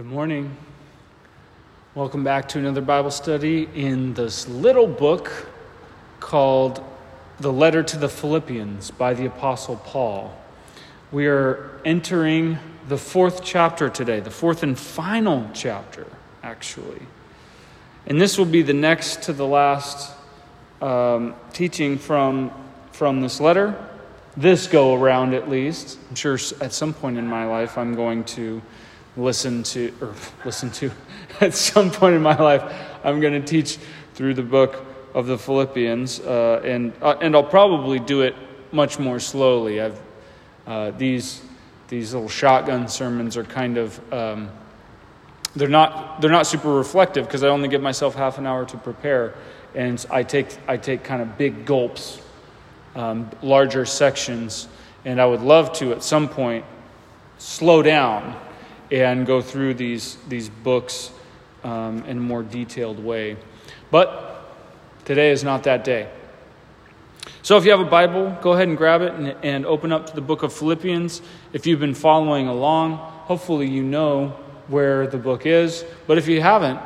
[0.00, 0.56] Good morning.
[1.94, 5.30] Welcome back to another Bible study in this little book
[6.20, 6.82] called
[7.38, 10.34] The Letter to the Philippians by the Apostle Paul.
[11.12, 12.56] We are entering
[12.88, 16.06] the fourth chapter today, the fourth and final chapter,
[16.42, 17.02] actually.
[18.06, 20.14] And this will be the next to the last
[20.80, 22.50] um, teaching from,
[22.92, 23.76] from this letter,
[24.34, 25.98] this go around at least.
[26.08, 28.62] I'm sure at some point in my life I'm going to
[29.16, 30.14] listen to, or
[30.44, 30.90] listen to,
[31.40, 32.62] at some point in my life,
[33.04, 33.78] I'm going to teach
[34.14, 34.84] through the book
[35.14, 38.34] of the Philippians, uh, and uh, and I'll probably do it
[38.72, 39.80] much more slowly.
[39.80, 40.00] I've
[40.66, 41.42] uh, these
[41.88, 44.50] these little shotgun sermons are kind of um,
[45.56, 48.76] they're not they're not super reflective because I only give myself half an hour to
[48.76, 49.34] prepare,
[49.74, 52.20] and I take I take kind of big gulps,
[52.94, 54.68] um, larger sections,
[55.04, 56.64] and I would love to at some point
[57.38, 58.36] slow down
[58.90, 61.10] and go through these, these books
[61.64, 63.36] um, in a more detailed way.
[63.90, 64.48] But
[65.04, 66.08] today is not that day.
[67.42, 70.06] So if you have a Bible, go ahead and grab it and, and open up
[70.06, 71.22] to the book of Philippians.
[71.52, 74.36] If you've been following along, hopefully you know
[74.68, 75.84] where the book is.
[76.06, 76.80] But if you haven't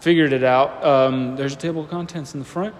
[0.00, 2.74] figured it out, um, there's a table of contents in the front,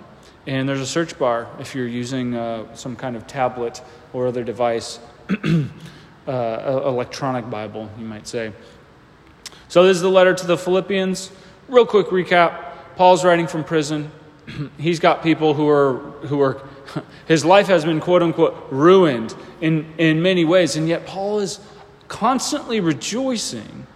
[0.46, 4.44] and there's a search bar if you're using uh, some kind of tablet or other
[4.44, 4.98] device.
[6.28, 8.52] uh, electronic Bible, you might say.
[9.68, 11.30] So, this is the letter to the Philippians.
[11.68, 14.10] Real quick recap Paul's writing from prison.
[14.78, 16.60] He's got people who are, who are,
[17.26, 21.60] his life has been quote unquote ruined in, in many ways, and yet Paul is
[22.08, 23.86] constantly rejoicing.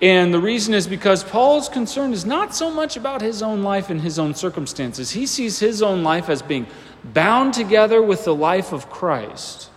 [0.00, 3.90] And the reason is because Paul's concern is not so much about his own life
[3.90, 5.10] and his own circumstances.
[5.10, 6.66] He sees his own life as being
[7.04, 9.70] bound together with the life of Christ.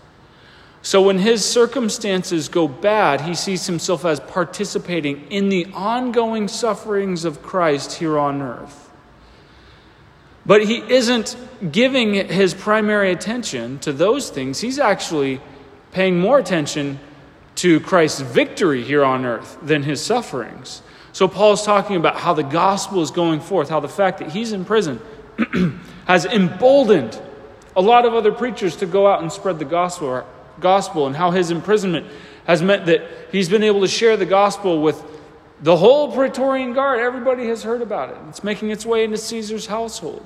[0.87, 7.25] So when his circumstances go bad, he sees himself as participating in the ongoing sufferings
[7.25, 8.89] of Christ here on earth.
[10.45, 11.35] But he isn't
[11.73, 14.61] giving his primary attention to those things.
[14.61, 15.41] He's actually
[15.91, 17.01] paying more attention
[17.55, 20.81] to Christ's victory here on earth than his sufferings.
[21.11, 24.53] So Paul's talking about how the gospel is going forth, how the fact that he's
[24.53, 25.01] in prison
[26.05, 27.21] has emboldened
[27.75, 30.25] a lot of other preachers to go out and spread the gospel
[30.59, 32.07] gospel and how his imprisonment
[32.45, 33.01] has meant that
[33.31, 35.03] he's been able to share the gospel with
[35.61, 36.99] the whole Praetorian Guard.
[36.99, 38.17] Everybody has heard about it.
[38.29, 40.25] It's making its way into Caesar's household.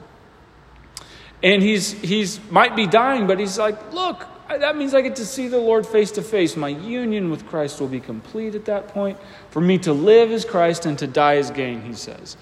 [1.43, 5.25] And he's, he's might be dying, but he's like, look, that means I get to
[5.25, 6.55] see the Lord face to face.
[6.55, 9.17] My union with Christ will be complete at that point.
[9.49, 12.37] For me to live is Christ and to die is gain, he says.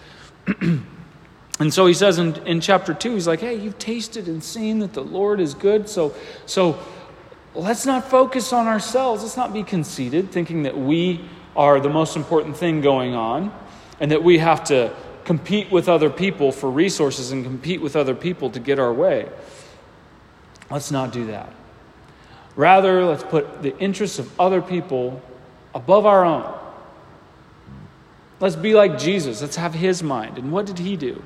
[1.60, 4.80] and so he says in, in chapter 2, he's like, hey, you've tasted and seen
[4.80, 5.88] that the Lord is good.
[5.88, 6.80] So, so
[7.56, 9.24] let's not focus on ourselves.
[9.24, 11.22] Let's not be conceited, thinking that we
[11.56, 13.54] are the most important thing going on
[14.00, 14.94] and that we have to
[15.26, 19.30] compete with other people for resources and compete with other people to get our way.
[20.72, 21.54] Let's not do that.
[22.56, 25.22] Rather, let's put the interests of other people
[25.74, 26.58] above our own.
[28.40, 29.42] Let's be like Jesus.
[29.42, 30.38] Let's have his mind.
[30.38, 31.22] And what did he do?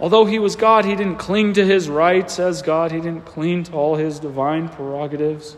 [0.00, 3.64] Although he was God, he didn't cling to his rights as God, he didn't cling
[3.64, 5.56] to all his divine prerogatives.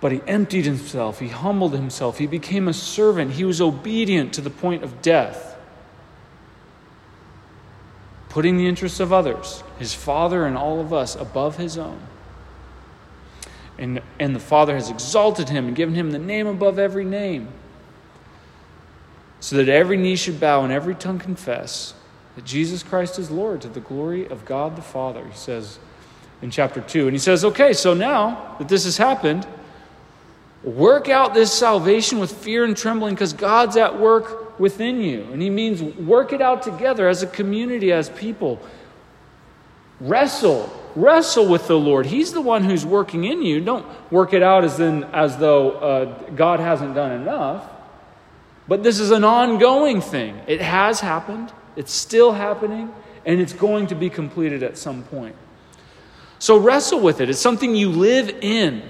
[0.00, 4.40] But he emptied himself, he humbled himself, he became a servant, he was obedient to
[4.40, 5.56] the point of death,
[8.28, 12.00] putting the interests of others, his Father and all of us, above his own.
[13.76, 17.48] And, and the Father has exalted him and given him the name above every name,
[19.40, 21.94] so that every knee should bow and every tongue confess
[22.36, 25.78] that Jesus Christ is Lord to the glory of God the Father, he says
[26.42, 27.06] in chapter 2.
[27.06, 29.46] And he says, okay, so now that this has happened,
[30.62, 35.22] work out this salvation with fear and trembling because God's at work within you.
[35.32, 38.60] And he means work it out together as a community, as people.
[40.00, 40.70] Wrestle.
[40.96, 42.06] Wrestle with the Lord.
[42.06, 43.60] He's the one who's working in you.
[43.60, 47.68] Don't work it out as, in, as though uh, God hasn't done enough.
[48.66, 50.40] But this is an ongoing thing.
[50.46, 51.52] It has happened.
[51.76, 52.92] It's still happening,
[53.24, 55.34] and it's going to be completed at some point.
[56.38, 57.30] So wrestle with it.
[57.30, 58.82] It's something you live in,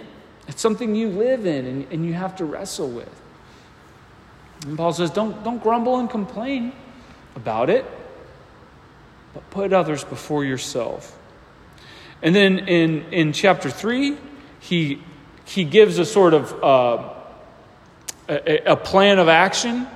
[0.48, 3.20] it's something you live in, and, and you have to wrestle with.
[4.66, 6.72] And Paul says, don't, don't grumble and complain
[7.36, 7.84] about it,
[9.32, 11.18] but put others before yourself.
[12.22, 14.16] And then in, in chapter 3,
[14.60, 15.02] he,
[15.44, 17.14] he gives a sort of uh,
[18.28, 19.86] a, a plan of action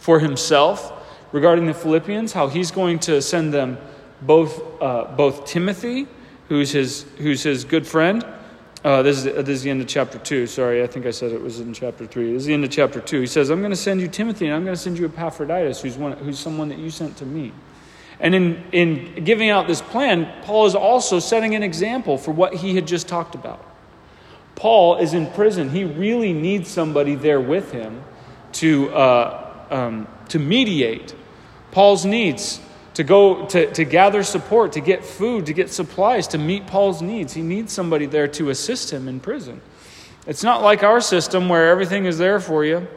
[0.00, 0.92] for himself
[1.32, 3.78] regarding the Philippians, how he's going to send them
[4.22, 6.06] both, uh, both Timothy,
[6.48, 8.24] who's his, who's his good friend,
[8.84, 10.46] uh, this, is, this is the end of chapter 2.
[10.46, 12.32] Sorry, I think I said it was in chapter 3.
[12.32, 13.20] This is the end of chapter 2.
[13.20, 15.82] He says, I'm going to send you Timothy, and I'm going to send you Epaphroditus,
[15.82, 17.52] who's, one, who's someone that you sent to me.
[18.20, 22.54] And in, in giving out this plan, Paul is also setting an example for what
[22.54, 23.64] he had just talked about.
[24.54, 25.70] Paul is in prison.
[25.70, 28.04] He really needs somebody there with him
[28.52, 31.14] to, uh, um, to mediate
[31.70, 32.60] Paul's needs
[32.94, 37.02] to go to, to gather support, to get food, to get supplies, to meet Paul's
[37.02, 37.34] needs.
[37.34, 39.60] He needs somebody there to assist him in prison.
[40.26, 42.88] It's not like our system where everything is there for you.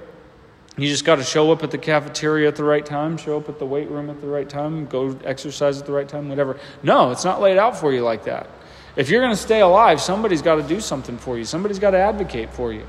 [0.77, 3.49] You just got to show up at the cafeteria at the right time, show up
[3.49, 6.57] at the weight room at the right time, go exercise at the right time, whatever.
[6.81, 8.49] No, it's not laid out for you like that.
[8.95, 11.91] If you're going to stay alive, somebody's got to do something for you, somebody's got
[11.91, 12.87] to advocate for you.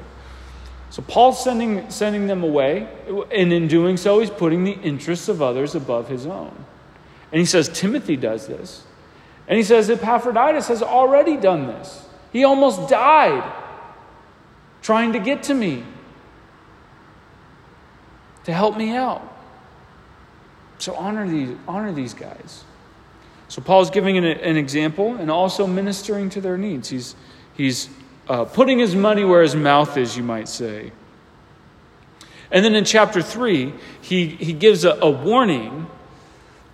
[0.90, 2.88] So Paul's sending, sending them away,
[3.32, 6.52] and in doing so, he's putting the interests of others above his own.
[7.32, 8.84] And he says, Timothy does this.
[9.46, 12.06] And he says, Epaphroditus has already done this.
[12.32, 13.52] He almost died
[14.82, 15.84] trying to get to me,
[18.44, 19.22] to help me out.
[20.78, 22.64] So honor these, honor these guys.
[23.48, 26.88] So Paul's giving an, an example and also ministering to their needs.
[26.88, 27.14] He's,
[27.54, 27.90] he's
[28.30, 30.92] uh, putting his money where his mouth is, you might say.
[32.52, 35.88] And then in chapter 3, he, he gives a, a warning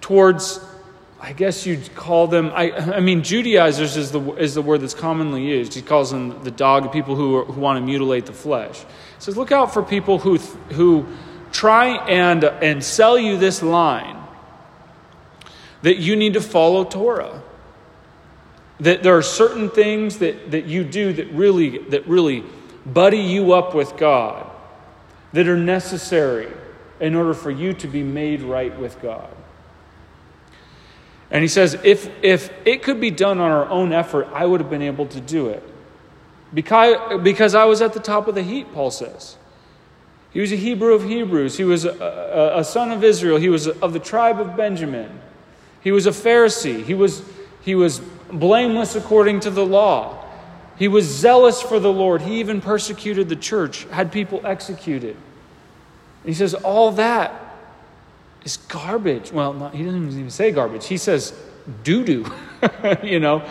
[0.03, 0.61] towards,
[1.19, 4.93] I guess you'd call them, I, I mean, Judaizers is the, is the word that's
[4.93, 5.73] commonly used.
[5.73, 8.81] He calls them the dog, people who, who want to mutilate the flesh.
[8.81, 8.87] He
[9.19, 11.07] says, look out for people who, who
[11.53, 14.23] try and, and sell you this line
[15.81, 17.43] that you need to follow Torah.
[18.81, 22.45] That there are certain things that, that you do that really, that really
[22.85, 24.51] buddy you up with God,
[25.33, 26.53] that are necessary
[27.01, 29.29] in order for you to be made right with God.
[31.31, 34.61] And he says, if, if it could be done on our own effort, I would
[34.61, 35.63] have been able to do it.
[36.55, 39.37] Because, because I was at the top of the heap, Paul says.
[40.31, 41.57] He was a Hebrew of Hebrews.
[41.57, 43.39] He was a, a, a son of Israel.
[43.39, 45.21] He was of the tribe of Benjamin.
[45.83, 46.85] He was a Pharisee.
[46.85, 47.23] He was,
[47.63, 48.01] he was
[48.31, 50.25] blameless according to the law.
[50.79, 52.23] He was zealous for the Lord.
[52.23, 55.17] He even persecuted the church, had people executed.
[56.25, 57.47] he says, All that
[58.45, 59.33] is garbage.
[59.33, 60.87] Well, not, he doesn't even say garbage.
[60.87, 61.33] He says
[61.83, 62.27] doo doo.
[63.03, 63.47] you know,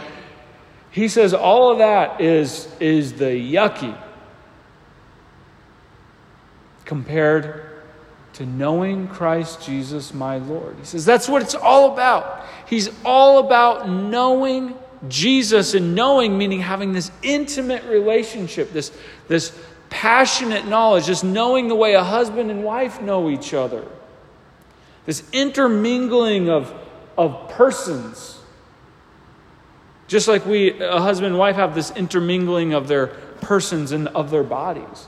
[0.92, 3.98] he says all of that is is the yucky
[6.86, 7.75] compared
[8.35, 10.75] to knowing Christ Jesus my Lord.
[10.79, 12.45] He says that's what it's all about.
[12.67, 14.75] He's all about knowing
[15.07, 18.91] Jesus and knowing meaning having this intimate relationship, this
[19.27, 19.57] this
[19.89, 23.85] passionate knowledge, just knowing the way a husband and wife know each other.
[25.05, 26.73] This intermingling of,
[27.17, 28.39] of persons.
[30.07, 33.07] Just like we, a husband and wife, have this intermingling of their
[33.41, 35.07] persons and of their bodies.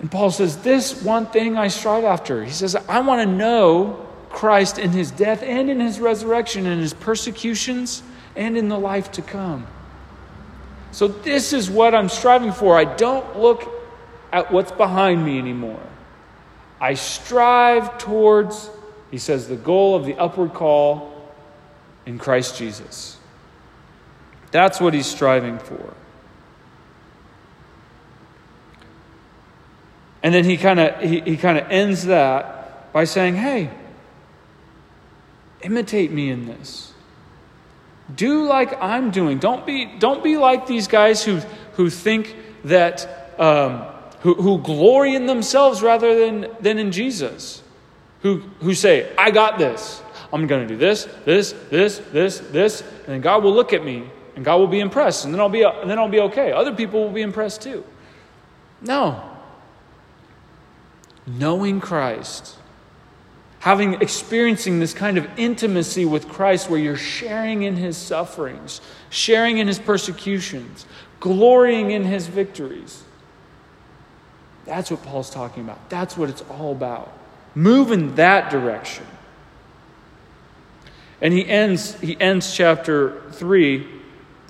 [0.00, 2.42] And Paul says, This one thing I strive after.
[2.44, 6.78] He says, I want to know Christ in his death and in his resurrection, in
[6.78, 8.02] his persecutions
[8.34, 9.66] and in the life to come.
[10.92, 12.76] So, this is what I'm striving for.
[12.76, 13.70] I don't look
[14.32, 15.80] at what's behind me anymore.
[16.80, 18.70] I strive towards,
[19.10, 21.30] he says, the goal of the upward call
[22.06, 23.18] in Christ Jesus.
[24.50, 25.94] That's what he's striving for.
[30.22, 33.70] And then he kind of he, he kind of ends that by saying, "Hey,
[35.62, 36.92] imitate me in this.
[38.14, 39.38] Do like I'm doing.
[39.38, 41.38] Don't be don't be like these guys who
[41.74, 43.86] who think that um,
[44.20, 47.62] who, who glory in themselves rather than, than in Jesus,
[48.22, 50.02] who, who say, I got this.
[50.32, 53.84] I'm going to do this, this, this, this, this, and then God will look at
[53.84, 56.52] me and God will be impressed, and then I'll be, and then I'll be okay.
[56.52, 57.84] Other people will be impressed too.
[58.80, 59.29] No.
[61.38, 62.56] Knowing Christ,
[63.60, 69.58] having experiencing this kind of intimacy with Christ where you're sharing in his sufferings, sharing
[69.58, 70.86] in his persecutions,
[71.20, 73.02] glorying in his victories.
[74.64, 75.90] That's what Paul's talking about.
[75.90, 77.12] That's what it's all about.
[77.54, 79.06] Move in that direction.
[81.20, 83.86] And he ends, he ends chapter 3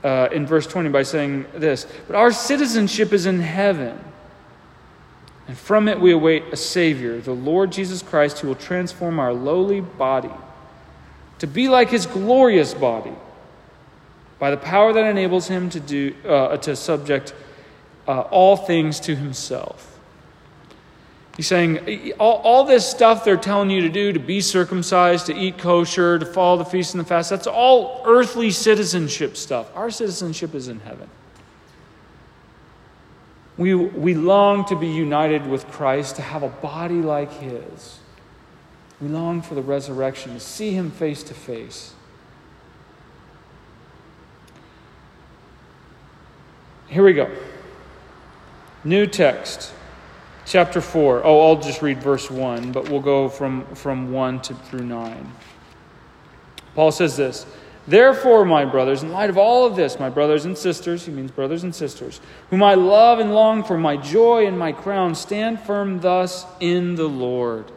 [0.05, 3.99] uh, in verse 20 by saying this But our citizenship is in heaven,
[5.51, 9.35] and from it we await a Savior, the Lord Jesus Christ, who will transform our
[9.35, 10.31] lowly body
[11.41, 13.11] to be like his glorious body
[14.39, 17.35] by the power that enables him to, do, uh, to subject
[18.07, 19.99] uh, all things to himself.
[21.37, 25.35] He's saying all, all this stuff they're telling you to do, to be circumcised, to
[25.37, 29.69] eat kosher, to follow the feast and the fast, that's all earthly citizenship stuff.
[29.75, 31.11] Our citizenship is in heaven.
[33.61, 37.99] We, we long to be united with Christ, to have a body like His.
[39.03, 41.93] We long for the resurrection, to see Him face to face.
[46.89, 47.31] Here we go.
[48.83, 49.75] New text,
[50.47, 51.21] chapter 4.
[51.23, 55.33] Oh, I'll just read verse 1, but we'll go from, from 1 to through 9.
[56.75, 57.45] Paul says this
[57.89, 61.31] Therefore, my brothers, in light of all of this, my brothers and sisters, he means
[61.31, 62.21] brothers and sisters,
[62.51, 66.95] whom I love and long for, my joy and my crown, stand firm thus in
[66.95, 67.71] the Lord.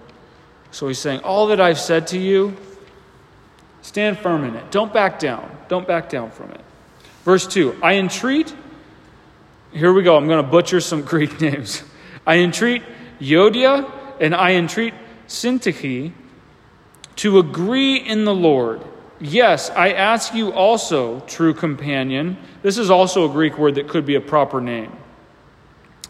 [0.72, 2.56] So he's saying, All that I've said to you,
[3.82, 4.72] stand firm in it.
[4.72, 5.50] Don't back down.
[5.68, 6.62] Don't back down from it.
[7.24, 8.54] Verse 2 I entreat,
[9.72, 11.84] here we go, I'm going to butcher some Greek names.
[12.28, 12.84] I entreat
[13.20, 14.94] Euodia and I entreat
[15.28, 16.12] Syntyche
[17.18, 18.82] to agree in the Lord.
[19.24, 22.38] Yes, I ask you also, true companion.
[22.62, 24.92] This is also a Greek word that could be a proper name.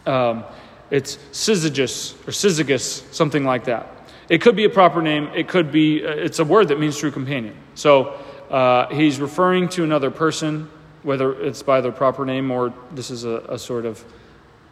[0.07, 0.43] Um,
[0.89, 4.09] it's syzygus or syzygus, something like that.
[4.29, 5.29] It could be a proper name.
[5.35, 7.55] It could be, uh, it's a word that means true companion.
[7.75, 10.67] So uh, he's referring to another person,
[11.03, 14.03] whether it's by their proper name or this is a, a sort of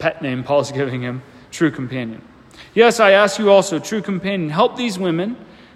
[0.00, 1.22] pet name Paul's giving him,
[1.52, 2.20] true companion.
[2.74, 5.36] Yes, I ask you also, true companion, help these women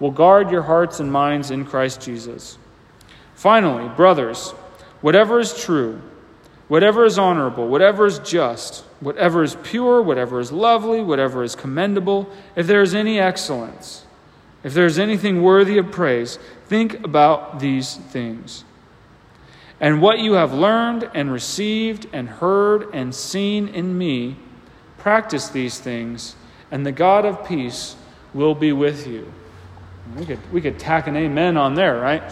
[0.00, 2.58] will guard your hearts and minds in Christ Jesus.
[3.34, 4.50] Finally, brothers,
[5.00, 6.00] whatever is true,
[6.68, 12.28] whatever is honorable, whatever is just, whatever is pure, whatever is lovely, whatever is commendable,
[12.56, 14.06] if there is any excellence,
[14.62, 18.64] if there is anything worthy of praise, think about these things.
[19.80, 24.36] And what you have learned and received and heard and seen in me,
[24.96, 26.36] practice these things,
[26.70, 27.96] and the God of peace
[28.32, 29.32] will be with you.
[30.16, 32.22] We could, we could tack an amen on there, right?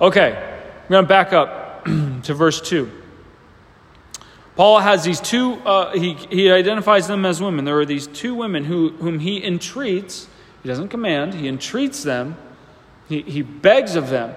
[0.00, 1.84] Okay, I'm going to back up
[2.24, 2.90] to verse 2.
[4.56, 7.64] Paul has these two, uh, he, he identifies them as women.
[7.64, 10.28] There are these two women who, whom he entreats,
[10.62, 12.36] he doesn't command, he entreats them,
[13.08, 14.34] he, he begs of them,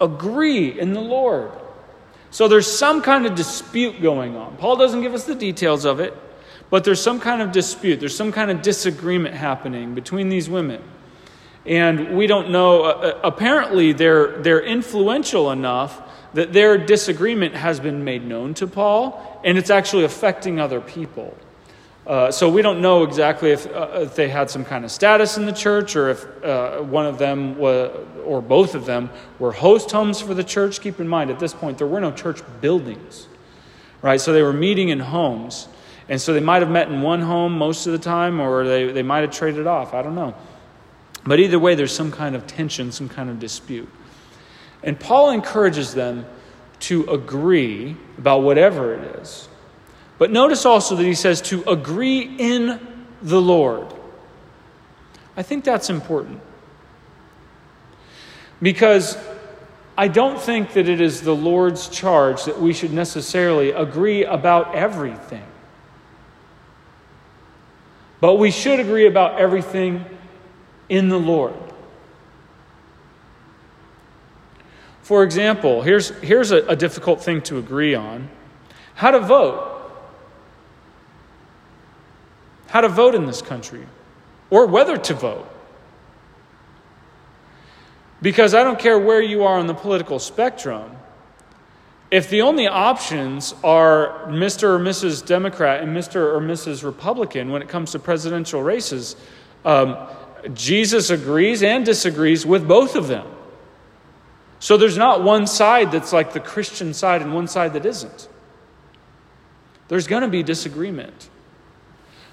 [0.00, 1.50] agree in the Lord.
[2.30, 4.56] So there's some kind of dispute going on.
[4.58, 6.14] Paul doesn't give us the details of it,
[6.70, 10.82] but there's some kind of dispute, there's some kind of disagreement happening between these women.
[11.68, 16.00] And we don't know, uh, uh, apparently, they're, they're influential enough
[16.32, 21.36] that their disagreement has been made known to Paul, and it's actually affecting other people.
[22.06, 25.36] Uh, so we don't know exactly if, uh, if, they had some kind of status
[25.36, 27.94] in the church or if uh, one of them was,
[28.24, 30.80] or both of them were host homes for the church.
[30.80, 33.28] Keep in mind, at this point, there were no church buildings,
[34.00, 34.22] right?
[34.22, 35.68] So they were meeting in homes.
[36.08, 38.90] And so they might have met in one home most of the time, or they,
[38.90, 39.92] they might have traded off.
[39.92, 40.34] I don't know.
[41.24, 43.88] But either way, there's some kind of tension, some kind of dispute.
[44.82, 46.24] And Paul encourages them
[46.80, 49.48] to agree about whatever it is.
[50.18, 52.80] But notice also that he says to agree in
[53.22, 53.86] the Lord.
[55.36, 56.40] I think that's important.
[58.60, 59.16] Because
[59.96, 64.74] I don't think that it is the Lord's charge that we should necessarily agree about
[64.74, 65.44] everything.
[68.20, 70.04] But we should agree about everything
[70.88, 71.54] in the Lord.
[75.02, 78.28] For example, here's, here's a, a difficult thing to agree on
[78.94, 79.90] how to vote.
[82.66, 83.86] How to vote in this country,
[84.50, 85.48] or whether to vote.
[88.20, 90.90] Because I don't care where you are on the political spectrum,
[92.10, 94.64] if the only options are Mr.
[94.64, 95.24] or Mrs.
[95.24, 96.16] Democrat and Mr.
[96.16, 96.82] or Mrs.
[96.82, 99.16] Republican when it comes to presidential races,
[99.64, 99.96] um,
[100.54, 103.26] Jesus agrees and disagrees with both of them.
[104.60, 108.28] So there's not one side that's like the Christian side and one side that isn't.
[109.88, 111.28] There's going to be disagreement.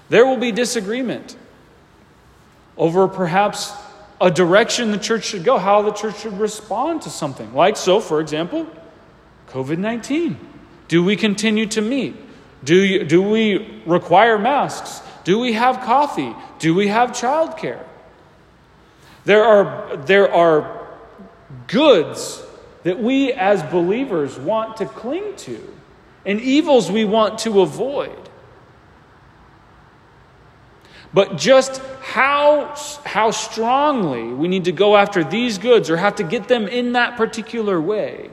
[0.08, 1.36] There will be disagreement
[2.76, 3.72] over perhaps
[4.20, 7.54] a direction the church should go, how the church should respond to something.
[7.54, 8.66] Like, so, for example,
[9.48, 10.38] COVID 19.
[10.88, 12.16] Do we continue to meet?
[12.64, 15.02] Do, you, do we require masks?
[15.24, 16.34] Do we have coffee?
[16.58, 17.84] Do we have childcare?
[19.26, 20.86] There are, there are
[21.66, 22.42] goods
[22.84, 25.60] that we as believers want to cling to
[26.24, 28.16] and evils we want to avoid.
[31.12, 36.22] But just how, how strongly we need to go after these goods or have to
[36.22, 38.30] get them in that particular way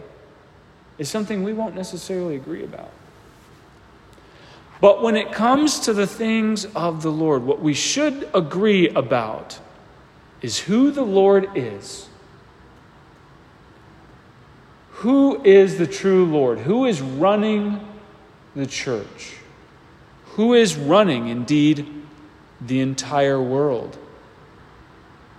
[0.99, 2.91] is something we won't necessarily agree about.
[4.79, 9.59] But when it comes to the things of the Lord, what we should agree about
[10.43, 12.09] is who the Lord is.
[14.91, 16.59] Who is the true Lord?
[16.59, 17.79] Who is running
[18.55, 19.37] the church?
[20.35, 21.87] Who is running, indeed,
[22.61, 23.97] the entire world,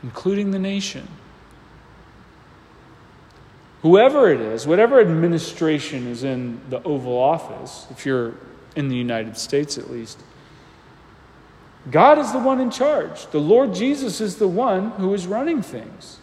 [0.02, 1.06] including the nation?
[3.82, 8.32] Whoever it is, whatever administration is in the Oval Office, if you're
[8.76, 10.18] in the United States at least,
[11.90, 13.26] God is the one in charge.
[13.26, 16.18] The Lord Jesus is the one who is running things.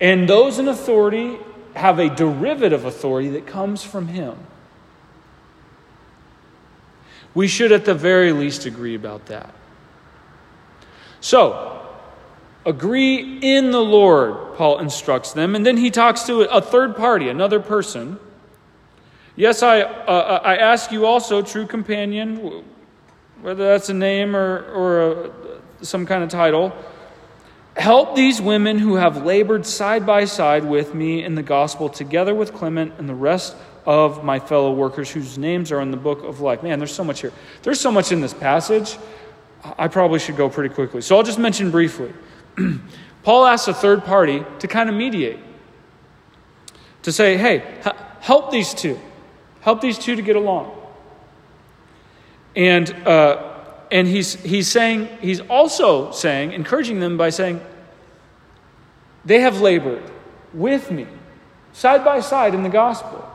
[0.00, 1.38] And those in authority
[1.74, 4.36] have a derivative authority that comes from Him.
[7.34, 9.52] We should, at the very least, agree about that.
[11.20, 11.84] So,
[12.64, 15.56] agree in the Lord, Paul instructs them.
[15.56, 18.20] And then he talks to a third party, another person.
[19.36, 22.64] Yes, I, uh, I ask you also, true companion,
[23.42, 25.30] whether that's a name or, or a,
[25.84, 26.72] some kind of title,
[27.76, 32.32] help these women who have labored side by side with me in the gospel, together
[32.32, 36.22] with Clement and the rest of my fellow workers whose names are in the book
[36.22, 36.62] of life.
[36.62, 37.32] Man, there's so much here.
[37.62, 38.96] There's so much in this passage.
[39.76, 41.00] I probably should go pretty quickly.
[41.00, 42.12] So I'll just mention briefly.
[43.24, 45.38] Paul asks a third party to kind of mediate,
[47.02, 47.80] to say, hey,
[48.20, 49.00] help these two.
[49.64, 50.70] Help these two to get along.
[52.54, 53.54] And, uh,
[53.90, 57.62] and he's, he's saying, he's also saying, encouraging them by saying,
[59.24, 60.02] they have labored
[60.52, 61.06] with me,
[61.72, 63.26] side by side in the gospel.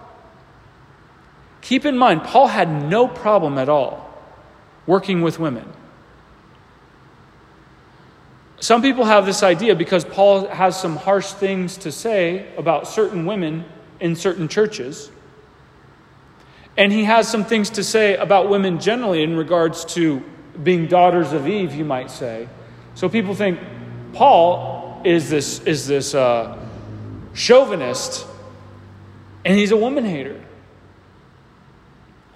[1.62, 4.08] Keep in mind, Paul had no problem at all
[4.86, 5.68] working with women.
[8.60, 13.26] Some people have this idea because Paul has some harsh things to say about certain
[13.26, 13.65] women
[14.00, 15.10] in certain churches
[16.80, 20.24] and he has some things to say about women generally in regards to
[20.63, 22.48] being daughters of Eve, you might say.
[22.96, 23.60] So people think
[24.13, 26.58] Paul is this, is this uh,
[27.34, 28.26] chauvinist
[29.44, 30.42] and he's a woman hater.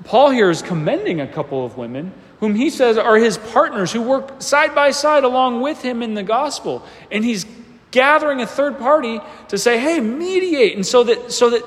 [0.03, 4.01] Paul here is commending a couple of women whom he says are his partners who
[4.01, 6.85] work side by side along with him in the gospel.
[7.09, 7.45] And he's
[7.91, 10.75] gathering a third party to say, hey, mediate.
[10.75, 11.63] And so that, so that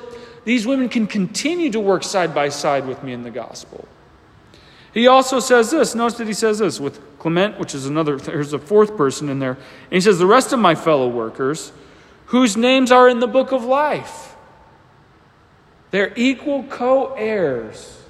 [0.47, 3.85] these women can continue to work side by side with me in the gospel.
[4.93, 5.93] He also says this.
[5.93, 9.39] Notice that he says this with Clement, which is another, there's a fourth person in
[9.39, 9.55] there.
[9.55, 11.73] And he says, The rest of my fellow workers,
[12.27, 14.37] whose names are in the book of life,
[15.91, 18.01] they're equal co heirs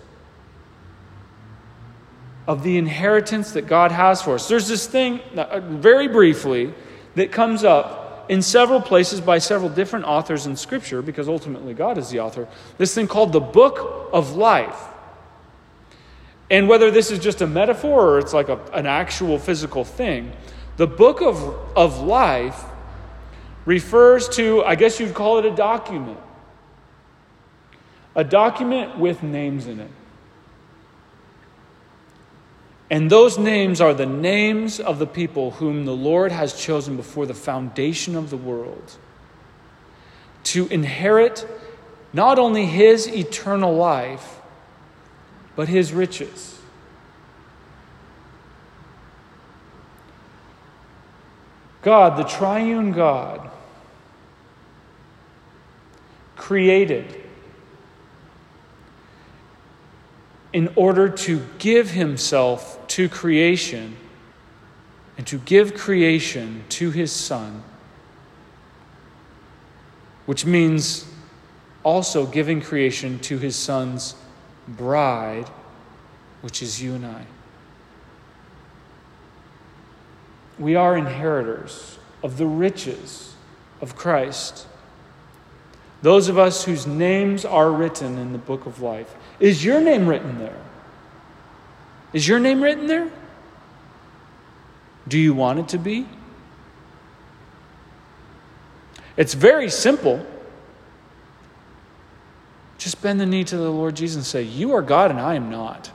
[2.48, 4.48] of the inheritance that God has for us.
[4.48, 6.72] There's this thing, uh, very briefly,
[7.16, 11.98] that comes up in several places by several different authors in Scripture, because ultimately God
[11.98, 14.80] is the author, this thing called the book of life.
[16.50, 20.32] And whether this is just a metaphor or it's like a, an actual physical thing,
[20.78, 21.38] the book of,
[21.76, 22.64] of life
[23.66, 26.20] refers to, I guess you'd call it a document.
[28.16, 29.92] A document with names in it.
[32.90, 37.26] And those names are the names of the people whom the Lord has chosen before
[37.26, 38.98] the foundation of the world
[40.46, 41.46] to inherit
[42.14, 44.40] not only his eternal life,
[45.58, 46.58] but his riches.
[51.82, 53.50] God, the triune God,
[56.36, 57.27] created
[60.58, 63.96] in order to give himself to creation
[65.16, 67.64] and to give creation to his Son,
[70.26, 71.06] which means
[71.84, 74.16] also giving creation to his Son's
[74.68, 75.48] bride,
[76.42, 77.24] which is you and I.
[80.58, 83.36] We are inheritors of the riches
[83.80, 84.66] of Christ.
[86.02, 89.16] Those of us whose names are written in the book of life.
[89.40, 90.58] Is your name written there?
[92.14, 93.12] Is your name written there?
[95.08, 96.08] Do you want it to be?
[99.16, 100.26] It's very simple.
[102.78, 105.36] Just bend the knee to the Lord Jesus and say, You are God and I
[105.36, 105.92] am not.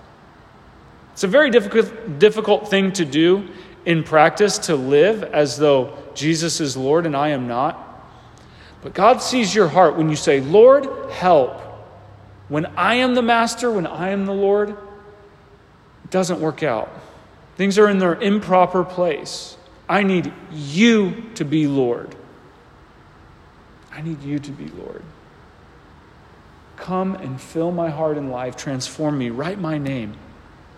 [1.13, 3.49] It's a very difficult, difficult thing to do
[3.85, 7.89] in practice to live as though Jesus is Lord and I am not.
[8.83, 11.62] But God sees your heart when you say, Lord, help.
[12.53, 16.91] When I am the master, when I am the Lord, it doesn't work out.
[17.57, 19.57] Things are in their improper place.
[19.89, 22.15] I need you to be Lord.
[23.91, 25.03] I need you to be Lord.
[26.77, 30.15] Come and fill my heart and life, transform me, write my name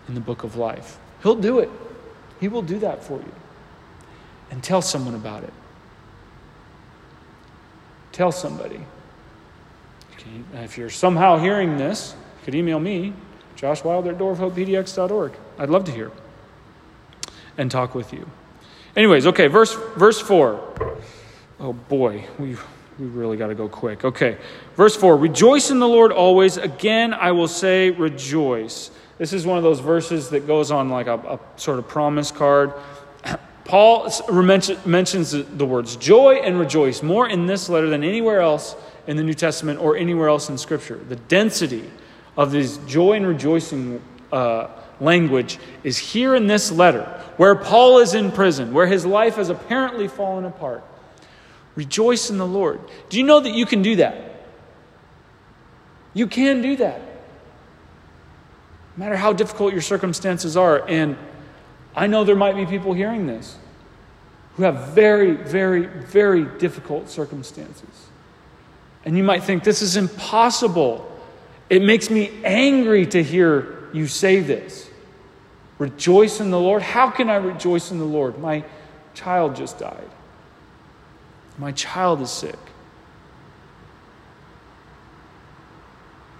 [0.07, 0.97] in the book of life.
[1.23, 1.69] He'll do it.
[2.39, 3.33] He will do that for you.
[4.49, 5.53] And tell someone about it.
[8.13, 8.79] Tell somebody.
[10.53, 13.13] If you're somehow hearing this, you could email me,
[13.55, 15.33] Josh Wilder at doorofhopepdx.org.
[15.57, 16.11] I'd love to hear
[17.57, 18.29] and talk with you.
[18.95, 20.99] Anyways, okay, verse, verse 4.
[21.59, 22.57] Oh boy, we,
[22.99, 24.03] we really got to go quick.
[24.03, 24.37] Okay,
[24.75, 26.57] verse 4 Rejoice in the Lord always.
[26.57, 28.91] Again, I will say, rejoice.
[29.17, 32.31] This is one of those verses that goes on like a, a sort of promise
[32.31, 32.73] card.
[33.65, 34.11] Paul
[34.85, 38.75] mentions the words joy and rejoice more in this letter than anywhere else
[39.07, 40.97] in the New Testament or anywhere else in Scripture.
[40.97, 41.89] The density
[42.37, 44.01] of this joy and rejoicing
[44.31, 44.67] uh,
[44.99, 47.03] language is here in this letter,
[47.37, 50.83] where Paul is in prison, where his life has apparently fallen apart.
[51.75, 52.79] Rejoice in the Lord.
[53.09, 54.35] Do you know that you can do that?
[56.13, 57.01] You can do that.
[58.95, 60.87] No matter how difficult your circumstances are.
[60.87, 61.17] And
[61.95, 63.57] I know there might be people hearing this
[64.55, 68.07] who have very, very, very difficult circumstances.
[69.05, 71.09] And you might think, this is impossible.
[71.69, 74.89] It makes me angry to hear you say this.
[75.77, 76.81] Rejoice in the Lord.
[76.81, 78.39] How can I rejoice in the Lord?
[78.39, 78.63] My
[79.13, 80.09] child just died.
[81.57, 82.59] My child is sick.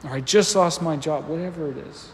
[0.04, 2.10] Or I just lost my job, whatever it is.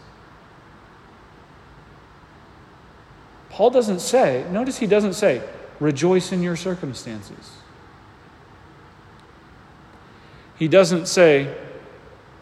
[3.52, 5.42] Paul doesn't say, notice he doesn't say,
[5.78, 7.52] rejoice in your circumstances.
[10.58, 11.54] He doesn't say,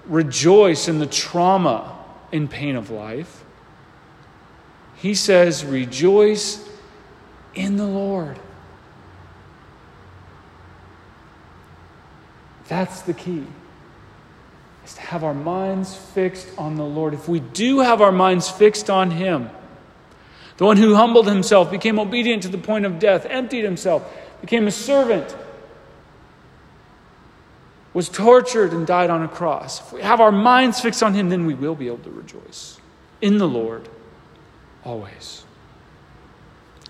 [0.06, 1.98] rejoice in the trauma
[2.32, 3.44] and pain of life.
[4.94, 6.64] He says, rejoice
[7.54, 8.38] in the Lord.
[12.68, 13.46] That's the key.
[14.84, 17.14] Is to have our minds fixed on the Lord.
[17.14, 19.50] If we do have our minds fixed on Him,
[20.60, 24.06] the one who humbled himself, became obedient to the point of death, emptied himself,
[24.42, 25.34] became a servant,
[27.94, 29.80] was tortured, and died on a cross.
[29.80, 32.78] If we have our minds fixed on him, then we will be able to rejoice
[33.22, 33.88] in the Lord
[34.84, 35.44] always.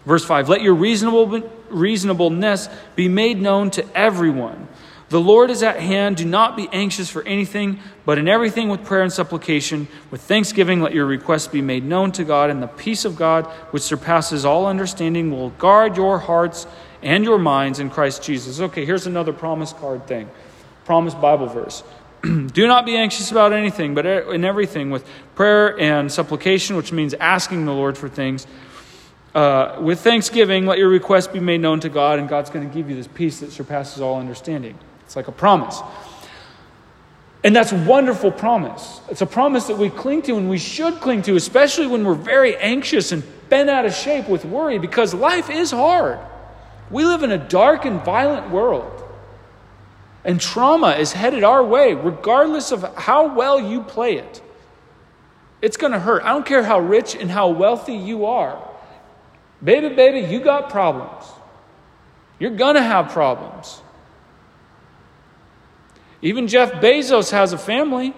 [0.05, 4.67] Verse 5 Let your reasonable, reasonableness be made known to everyone.
[5.11, 6.17] The Lord is at hand.
[6.17, 10.81] Do not be anxious for anything, but in everything with prayer and supplication, with thanksgiving,
[10.81, 14.45] let your requests be made known to God, and the peace of God, which surpasses
[14.45, 16.69] all understanding, will guard your hearts
[17.03, 18.61] and your minds in Christ Jesus.
[18.61, 20.31] Okay, here's another promise card thing.
[20.85, 21.83] Promise Bible verse.
[22.23, 27.15] Do not be anxious about anything, but in everything with prayer and supplication, which means
[27.15, 28.47] asking the Lord for things.
[29.35, 32.73] Uh, with thanksgiving, let your requests be made known to God, and God's going to
[32.73, 34.79] give you this peace that surpasses all understanding.
[35.11, 35.81] It's like a promise.
[37.43, 39.01] And that's a wonderful promise.
[39.09, 42.15] It's a promise that we cling to and we should cling to, especially when we're
[42.15, 46.21] very anxious and bent out of shape with worry, because life is hard.
[46.93, 49.03] We live in a dark and violent world.
[50.25, 54.41] And trauma is headed our way, regardless of how well you play it.
[55.61, 56.23] It's going to hurt.
[56.23, 58.65] I don't care how rich and how wealthy you are.
[59.61, 61.25] Baby, baby, you got problems.
[62.39, 63.83] You're going to have problems.
[66.23, 68.15] Even Jeff Bezos has a family.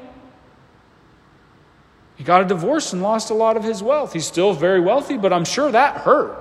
[2.17, 4.13] He got a divorce and lost a lot of his wealth.
[4.13, 6.39] He's still very wealthy, but I'm sure that hurt.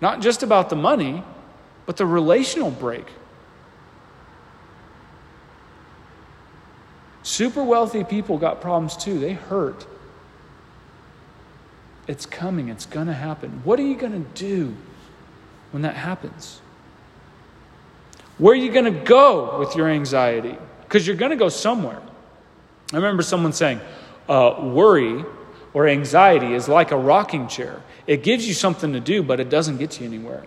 [0.00, 1.22] Not just about the money,
[1.86, 3.06] but the relational break.
[7.22, 9.18] Super wealthy people got problems too.
[9.18, 9.86] They hurt.
[12.06, 13.60] It's coming, it's going to happen.
[13.64, 14.74] What are you going to do
[15.72, 16.62] when that happens?
[18.38, 20.56] Where are you going to go with your anxiety?
[20.82, 22.00] Because you're going to go somewhere.
[22.92, 23.80] I remember someone saying,
[24.28, 25.24] uh, worry
[25.74, 27.82] or anxiety is like a rocking chair.
[28.06, 30.44] It gives you something to do, but it doesn't get you anywhere.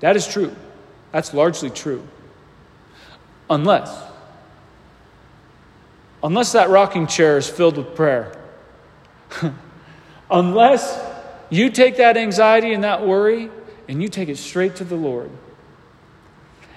[0.00, 0.54] That is true.
[1.12, 2.06] That's largely true.
[3.48, 3.96] Unless,
[6.22, 8.36] unless that rocking chair is filled with prayer.
[10.30, 11.00] unless
[11.48, 13.48] you take that anxiety and that worry
[13.88, 15.30] and you take it straight to the Lord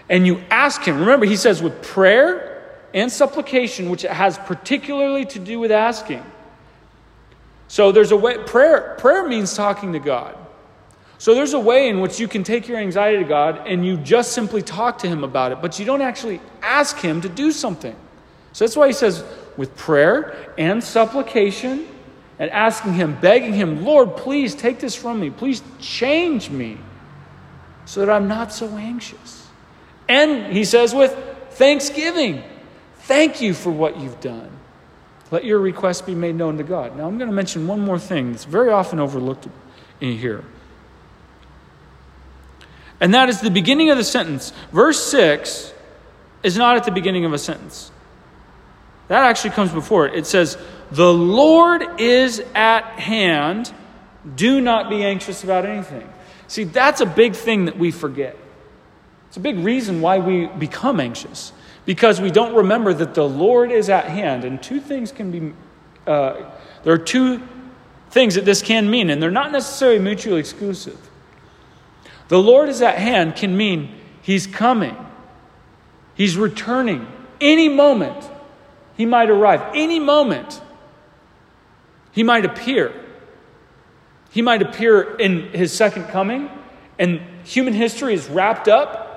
[0.10, 1.00] and you ask Him.
[1.00, 6.24] Remember, He says with prayer and supplication, which has particularly to do with asking.
[7.68, 10.36] So there's a way, prayer, prayer means talking to God.
[11.20, 13.98] So there's a way in which you can take your anxiety to God and you
[13.98, 17.52] just simply talk to Him about it, but you don't actually ask Him to do
[17.52, 17.96] something.
[18.54, 19.24] So that's why He says,
[19.56, 21.86] with prayer and supplication
[22.40, 25.30] and asking Him, begging Him, Lord, please take this from me.
[25.30, 26.78] Please change me
[27.86, 29.39] so that I'm not so anxious.
[30.10, 31.16] And He says, with
[31.52, 32.44] thanksgiving,
[32.96, 34.50] thank you for what you've done.
[35.32, 36.98] Let your request be made known to God.
[36.98, 39.48] Now, I'm going to mention one more thing that's very often overlooked
[40.02, 40.44] in here.
[43.00, 44.52] And that is the beginning of the sentence.
[44.72, 45.74] Verse 6
[46.44, 47.92] is not at the beginning of a sentence.
[49.08, 50.16] That actually comes before it.
[50.16, 50.58] It says,
[50.92, 53.72] The Lord is at hand.
[54.36, 56.08] Do not be anxious about anything.
[56.48, 58.36] See, that's a big thing that we forget.
[59.30, 61.54] It's a big reason why we become anxious
[61.86, 64.44] because we don't remember that the Lord is at hand.
[64.44, 65.54] And two things can be,
[66.08, 66.50] uh,
[66.84, 67.42] there are two
[68.10, 70.98] things that this can mean, and they're not necessarily mutually exclusive.
[72.28, 74.96] The Lord is at hand can mean He's coming,
[76.16, 77.08] He's returning.
[77.42, 78.30] Any moment,
[78.98, 79.62] He might arrive.
[79.74, 80.62] Any moment,
[82.12, 82.94] He might appear.
[84.32, 86.50] He might appear in His second coming,
[86.98, 89.09] and human history is wrapped up.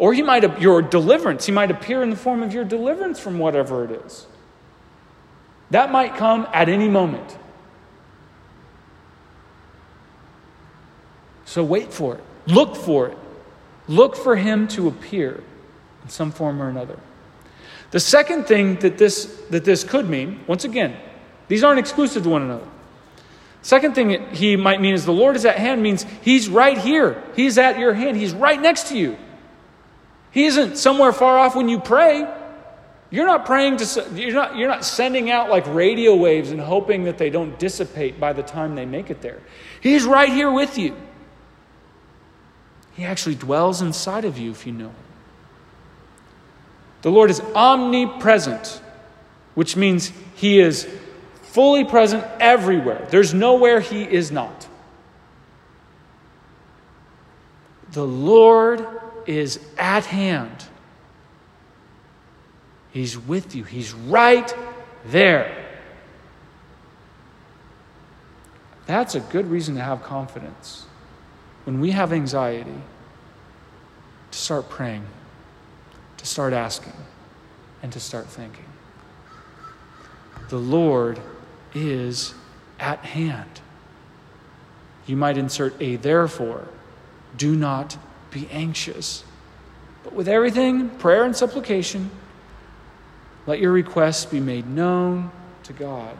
[0.00, 3.38] Or he might, your deliverance, he might appear in the form of your deliverance from
[3.38, 4.26] whatever it is.
[5.72, 7.36] That might come at any moment.
[11.44, 12.24] So wait for it.
[12.46, 13.18] Look for it.
[13.88, 15.44] Look for him to appear
[16.02, 16.98] in some form or another.
[17.90, 20.96] The second thing that this, that this could mean, once again,
[21.48, 22.66] these aren't exclusive to one another.
[23.60, 27.22] Second thing he might mean is the Lord is at hand means he's right here.
[27.36, 28.16] He's at your hand.
[28.16, 29.18] He's right next to you.
[30.30, 32.26] He isn't somewhere far off when you pray.
[33.10, 37.04] You're not praying to you're not you're not sending out like radio waves and hoping
[37.04, 39.40] that they don't dissipate by the time they make it there.
[39.80, 40.96] He's right here with you.
[42.92, 44.94] He actually dwells inside of you if you know Him.
[47.02, 48.80] The Lord is omnipresent,
[49.54, 50.86] which means He is
[51.42, 53.08] fully present everywhere.
[53.10, 54.68] There's nowhere He is not.
[57.92, 58.86] The Lord
[59.26, 60.64] is at hand.
[62.92, 64.52] He's with you, He's right
[65.06, 65.56] there.
[68.86, 70.86] That's a good reason to have confidence
[71.64, 72.80] when we have anxiety,
[74.30, 75.06] to start praying,
[76.16, 76.94] to start asking,
[77.82, 78.64] and to start thinking.
[80.48, 81.20] The Lord
[81.74, 82.34] is
[82.80, 83.60] at hand.
[85.06, 86.66] You might insert a therefore.
[87.36, 87.96] Do not
[88.30, 89.24] be anxious.
[90.04, 92.10] But with everything, prayer and supplication,
[93.46, 95.30] let your requests be made known
[95.64, 96.16] to God.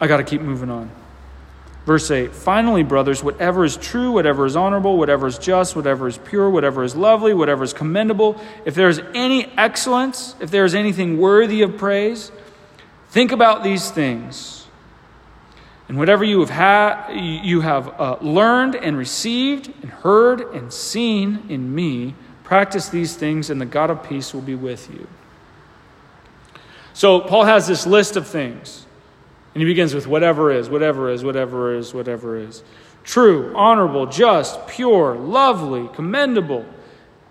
[0.00, 0.90] I got to keep moving on.
[1.86, 6.18] Verse 8 Finally, brothers, whatever is true, whatever is honorable, whatever is just, whatever is
[6.18, 10.74] pure, whatever is lovely, whatever is commendable, if there is any excellence, if there is
[10.74, 12.32] anything worthy of praise,
[13.10, 14.65] think about these things.
[15.88, 21.44] And whatever you have, had, you have uh, learned and received and heard and seen
[21.48, 25.06] in me, practice these things, and the God of peace will be with you.
[26.92, 28.86] So, Paul has this list of things.
[29.56, 32.62] And he begins with whatever is, whatever is, whatever is, whatever is.
[33.04, 36.66] True, honorable, just, pure, lovely, commendable,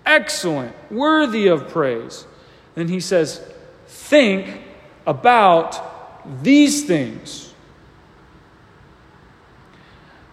[0.08, 2.26] excellent, worthy of praise.
[2.74, 3.48] Then he says,
[3.86, 4.62] think
[5.06, 7.54] about these things.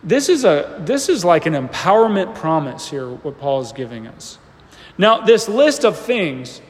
[0.02, 4.38] This is, a, this is like an empowerment promise here, what Paul is giving us.
[4.98, 6.60] Now, this list of things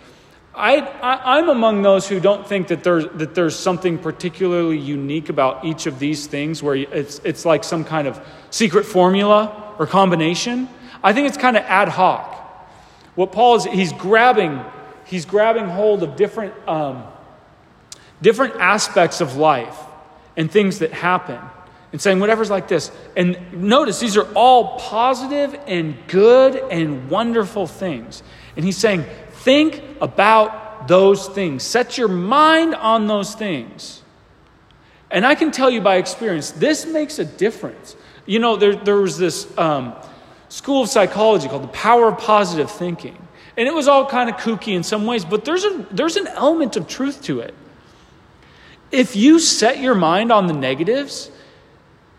[0.55, 5.31] I, I, am among those who don't think that there's, that there's something particularly unique
[5.31, 9.87] about each of these things where it's, it's like some kind of secret formula or
[9.87, 10.69] combination.
[11.03, 12.35] I think it's kind of ad hoc.
[13.15, 14.63] What Paul is, he's grabbing,
[15.07, 17.05] he's grabbing hold of different, um,
[18.21, 19.79] different aspects of life
[20.37, 21.41] and things that happen
[21.93, 22.91] and saying whatever's like this.
[23.17, 28.23] And notice these are all positive and good and wonderful things.
[28.57, 29.05] And he's saying,
[29.43, 31.65] Think about those things.
[31.65, 34.03] Set your mind on those things.
[35.11, 37.97] And I can tell you by experience, this makes a difference.
[38.25, 39.95] You know, there, there was this um,
[40.49, 43.19] school of psychology called the power of positive thinking.
[43.57, 46.29] And it was all kind of kooky in some ways, but there's, a, there's an
[46.29, 47.53] element of truth to it.
[48.93, 51.32] If you set your mind on the negatives,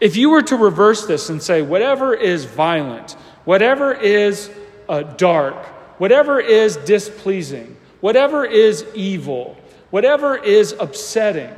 [0.04, 3.14] if you were to reverse this and say, whatever is violent,
[3.46, 4.52] whatever is
[4.90, 5.56] uh, dark,
[5.98, 9.58] whatever is displeasing, whatever is evil,
[9.92, 11.56] whatever is upsetting,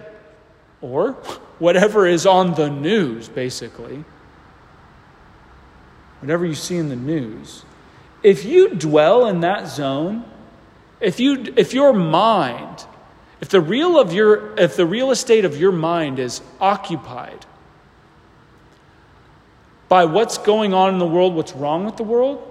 [0.80, 1.14] or
[1.58, 4.06] whatever is on the news, basically,
[6.20, 7.66] whatever you see in the news,
[8.22, 10.24] if you dwell in that zone,
[11.02, 12.86] if, you, if your mind,
[13.42, 17.44] if the, real of your, if the real estate of your mind is occupied
[19.96, 22.46] by what's going on in the world, what's wrong with the world,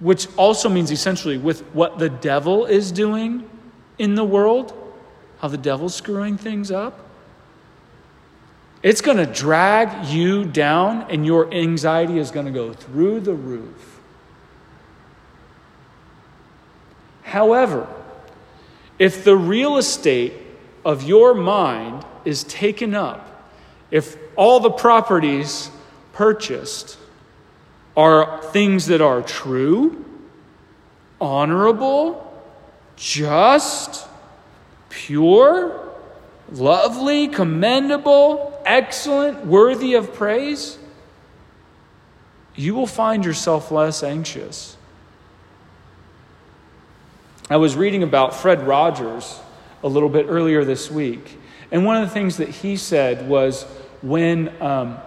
[0.00, 3.48] which also means essentially with what the devil is doing
[3.96, 4.74] in the world,
[5.40, 7.08] how the devil's screwing things up,
[8.82, 13.32] it's going to drag you down and your anxiety is going to go through the
[13.32, 13.98] roof.
[17.22, 17.88] However,
[18.98, 20.34] if the real estate
[20.84, 23.50] of your mind is taken up,
[23.90, 25.70] if all the properties
[26.12, 26.98] purchased
[27.96, 30.04] are things that are true,
[31.20, 32.42] honorable,
[32.96, 34.06] just,
[34.88, 35.90] pure,
[36.50, 40.78] lovely, commendable, excellent, worthy of praise,
[42.54, 44.76] you will find yourself less anxious.
[47.50, 49.40] I was reading about Fred Rogers
[49.82, 51.38] a little bit earlier this week,
[51.70, 53.64] and one of the things that he said was
[54.02, 54.98] when, um,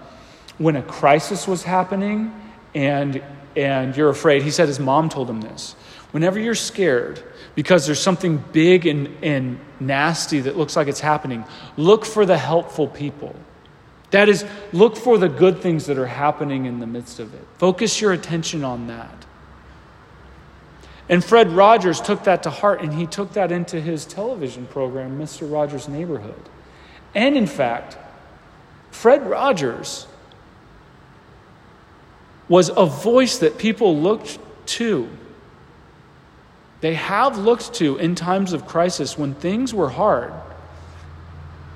[0.58, 2.34] when a crisis was happening
[2.74, 3.22] and,
[3.56, 5.74] and you're afraid, he said his mom told him this.
[6.12, 7.22] Whenever you're scared
[7.56, 11.44] because there's something big and, and nasty that looks like it's happening,
[11.78, 13.36] look for the helpful people.
[14.12, 17.46] That is, look for the good things that are happening in the midst of it.
[17.58, 19.26] Focus your attention on that.
[21.10, 25.20] And Fred Rogers took that to heart and he took that into his television program,
[25.20, 25.52] Mr.
[25.52, 26.50] Rogers' Neighborhood.
[27.14, 27.98] And in fact,
[28.92, 30.08] Fred Rogers
[32.48, 35.10] was a voice that people looked to.
[36.82, 40.34] They have looked to in times of crisis when things were hard.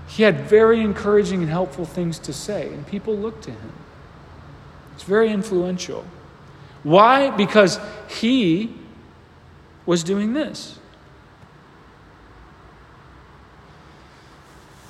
[0.07, 3.71] He had very encouraging and helpful things to say, and people looked to him.
[4.95, 6.05] It's very influential.
[6.83, 7.29] Why?
[7.29, 7.79] Because
[8.09, 8.75] he
[9.85, 10.77] was doing this.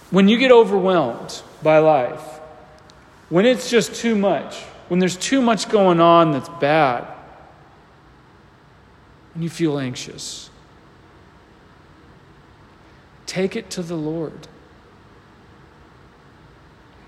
[0.10, 2.40] When you get overwhelmed by life,
[3.30, 7.06] when it's just too much, when there's too much going on that's bad,
[9.34, 10.50] when you feel anxious,
[13.26, 14.48] take it to the Lord.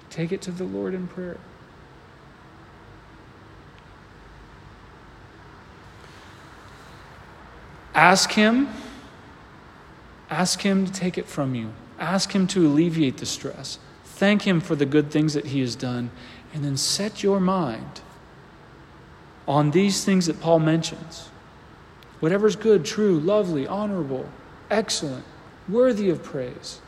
[0.10, 1.38] Take it to the Lord in prayer.
[7.96, 8.70] Ask Him.
[10.30, 11.74] Ask Him to take it from you.
[12.00, 13.80] Ask Him to alleviate the stress.
[14.04, 16.12] Thank Him for the good things that He has done.
[16.54, 18.02] And then set your mind
[19.48, 21.30] on these things that Paul mentions.
[22.20, 24.30] Whatever's good, true, lovely, honorable,
[24.70, 25.26] excellent,
[25.68, 26.80] worthy of praise.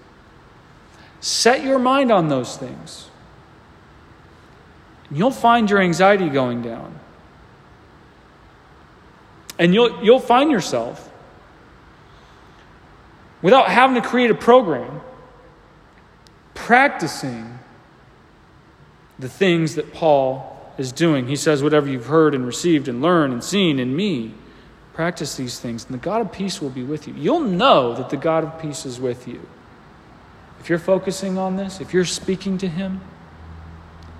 [1.21, 3.09] Set your mind on those things.
[5.09, 6.99] And you'll find your anxiety going down.
[9.57, 11.09] And you'll, you'll find yourself,
[13.41, 15.01] without having to create a program,
[16.53, 17.59] practicing
[19.23, 21.27] the things that Paul is doing.
[21.27, 24.33] He says, Whatever you've heard and received and learned and seen in me,
[24.93, 27.13] practice these things, and the God of peace will be with you.
[27.15, 29.47] You'll know that the God of peace is with you.
[30.59, 32.99] If you're focusing on this, if you're speaking to Him,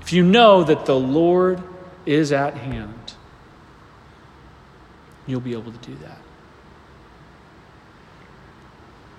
[0.01, 1.61] if you know that the Lord
[2.05, 3.13] is at hand.
[5.27, 6.17] You'll be able to do that.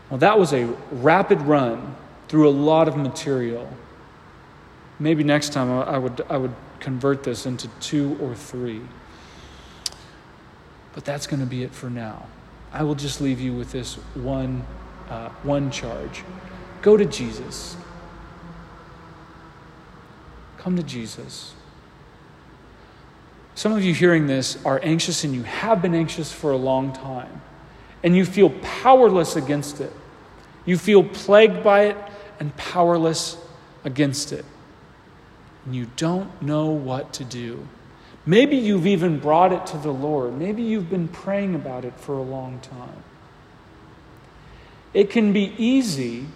[0.08, 1.96] Well, that was a rapid run
[2.28, 3.68] through a lot of material.
[4.98, 8.80] Maybe next time I would, I would convert this into two or three.
[10.92, 12.26] But that's going to be it for now.
[12.72, 14.64] I will just leave you with this one,
[15.08, 16.22] uh, one charge
[16.84, 17.78] go to Jesus.
[20.58, 21.54] Come to Jesus.
[23.54, 26.92] Some of you hearing this are anxious and you have been anxious for a long
[26.92, 27.40] time,
[28.02, 28.50] and you feel
[28.82, 29.92] powerless against it.
[30.66, 31.96] You feel plagued by it
[32.38, 33.38] and powerless
[33.84, 34.44] against it.
[35.64, 37.66] And you don't know what to do.
[38.26, 40.38] Maybe you've even brought it to the Lord.
[40.38, 43.02] Maybe you've been praying about it for a long time.
[44.94, 46.26] It can be easy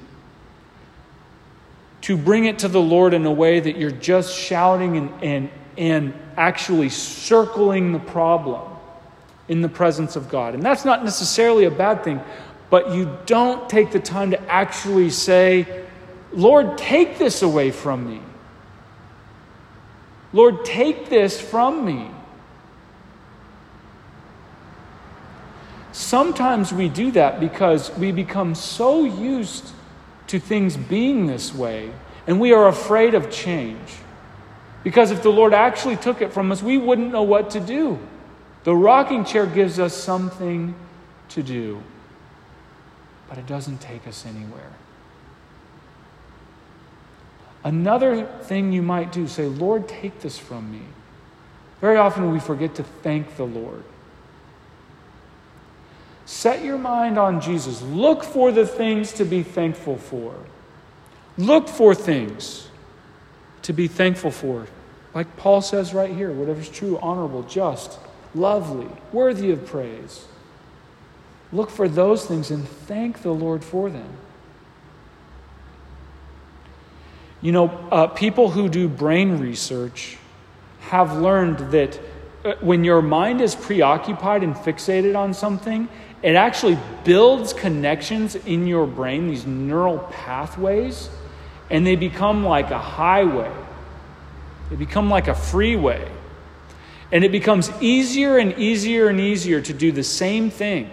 [2.02, 5.50] to bring it to the Lord in a way that you're just shouting and, and,
[5.76, 8.76] and actually circling the problem
[9.48, 10.54] in the presence of God.
[10.54, 12.20] And that's not necessarily a bad thing,
[12.70, 15.86] but you don't take the time to actually say,
[16.32, 18.20] Lord, take this away from me.
[20.32, 22.10] Lord, take this from me.
[25.98, 29.72] sometimes we do that because we become so used
[30.28, 31.92] to things being this way
[32.26, 33.90] and we are afraid of change.
[34.84, 37.98] Because if the Lord actually took it from us, we wouldn't know what to do.
[38.64, 40.74] The rocking chair gives us something
[41.30, 41.82] to do,
[43.28, 44.72] but it doesn't take us anywhere.
[47.68, 50.80] Another thing you might do, say, Lord, take this from me.
[51.82, 53.84] Very often we forget to thank the Lord.
[56.24, 57.82] Set your mind on Jesus.
[57.82, 60.34] Look for the things to be thankful for.
[61.36, 62.68] Look for things
[63.60, 64.66] to be thankful for.
[65.12, 67.98] Like Paul says right here whatever's true, honorable, just,
[68.34, 70.24] lovely, worthy of praise.
[71.52, 74.08] Look for those things and thank the Lord for them.
[77.40, 80.16] You know, uh, people who do brain research
[80.80, 82.00] have learned that
[82.44, 85.88] uh, when your mind is preoccupied and fixated on something,
[86.22, 91.10] it actually builds connections in your brain, these neural pathways,
[91.70, 93.52] and they become like a highway.
[94.70, 96.10] They become like a freeway.
[97.12, 100.90] And it becomes easier and easier and easier to do the same thing.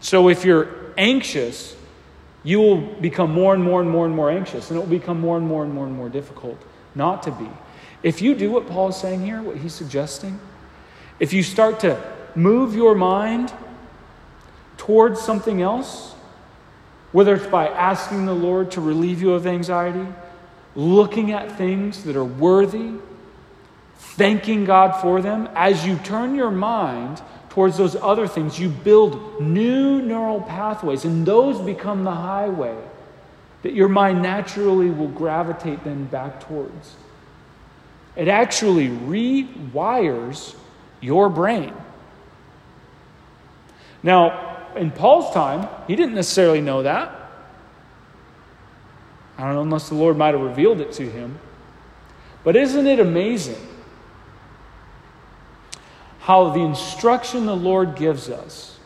[0.00, 0.68] So if you're
[0.98, 1.76] anxious,
[2.46, 5.20] you will become more and more and more and more anxious, and it will become
[5.20, 6.56] more and more and more and more difficult
[6.94, 7.50] not to be.
[8.04, 10.38] If you do what Paul is saying here, what he's suggesting,
[11.18, 12.00] if you start to
[12.36, 13.52] move your mind
[14.76, 16.14] towards something else,
[17.10, 20.06] whether it's by asking the Lord to relieve you of anxiety,
[20.76, 22.92] looking at things that are worthy,
[23.96, 27.20] thanking God for them, as you turn your mind
[27.56, 32.76] towards those other things, you build new neural pathways, and those become the highway
[33.62, 36.96] that your mind naturally will gravitate then back towards.
[38.14, 40.54] It actually rewires
[41.00, 41.72] your brain.
[44.02, 47.10] Now, in Paul's time, he didn't necessarily know that.
[49.38, 51.38] I don't know, unless the Lord might have revealed it to him.
[52.44, 53.75] But isn't it amazing
[56.26, 58.76] how the instruction the Lord gives us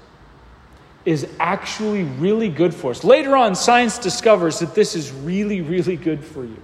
[1.06, 3.02] is actually really good for us?
[3.02, 6.62] Later on, science discovers that this is really, really good for you.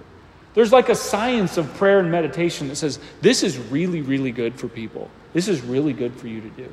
[0.53, 4.53] There's like a science of prayer and meditation that says this is really, really good
[4.53, 5.09] for people.
[5.33, 6.69] This is really good for you to do.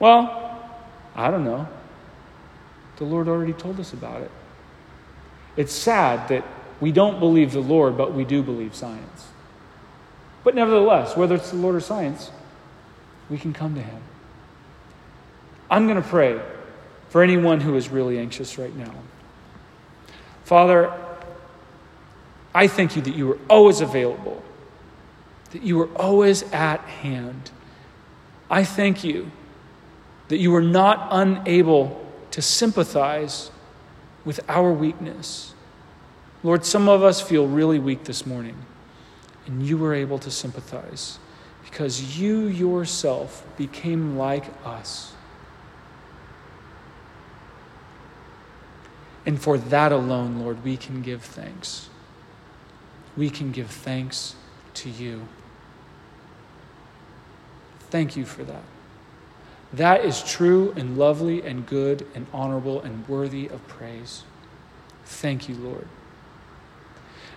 [0.00, 0.60] Well,
[1.14, 1.68] I don't know.
[2.96, 4.32] The Lord already told us about it.
[5.56, 6.44] It's sad that
[6.80, 9.28] we don't believe the Lord, but we do believe science.
[10.42, 12.32] But nevertheless, whether it's the Lord or science,
[13.30, 14.02] we can come to Him.
[15.70, 16.40] I'm going to pray
[17.08, 18.94] for anyone who is really anxious right now.
[20.44, 20.92] Father,
[22.54, 24.42] I thank you that you are always available,
[25.50, 27.50] that you are always at hand.
[28.50, 29.30] I thank you
[30.28, 33.50] that you are not unable to sympathize
[34.24, 35.54] with our weakness.
[36.42, 38.56] Lord, some of us feel really weak this morning,
[39.46, 41.18] and you were able to sympathize
[41.70, 45.12] because you yourself became like us.
[49.26, 51.90] And for that alone, Lord, we can give thanks.
[53.18, 54.34] We can give thanks
[54.74, 55.28] to you.
[57.90, 58.62] Thank you for that.
[59.74, 64.22] That is true and lovely and good and honorable and worthy of praise.
[65.04, 65.86] Thank you, Lord.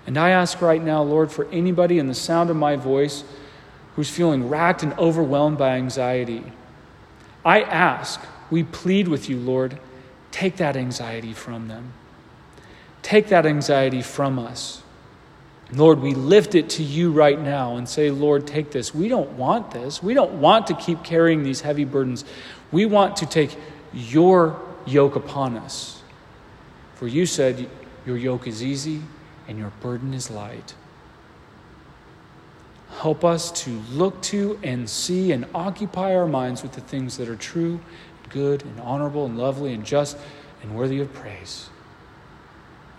[0.07, 3.25] And I ask right now, Lord, for anybody in the sound of my voice
[3.95, 6.43] who's feeling racked and overwhelmed by anxiety,
[7.43, 9.79] I ask, we plead with you, Lord,
[10.31, 11.93] take that anxiety from them.
[13.01, 14.83] Take that anxiety from us.
[15.73, 18.93] Lord, we lift it to you right now and say, Lord, take this.
[18.93, 20.03] We don't want this.
[20.03, 22.25] We don't want to keep carrying these heavy burdens.
[22.71, 23.57] We want to take
[23.93, 26.01] your yoke upon us.
[26.95, 27.69] For you said,
[28.05, 29.01] Your yoke is easy
[29.47, 30.75] and your burden is light.
[32.99, 37.27] Help us to look to and see and occupy our minds with the things that
[37.27, 37.79] are true,
[38.29, 40.17] good, and honorable, and lovely, and just,
[40.61, 41.69] and worthy of praise.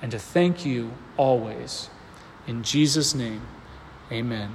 [0.00, 1.88] And to thank you always
[2.46, 3.42] in Jesus' name,
[4.10, 4.50] amen.